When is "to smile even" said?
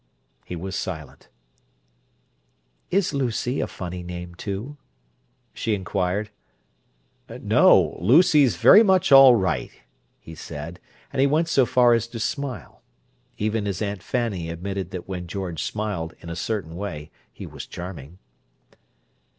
12.07-13.67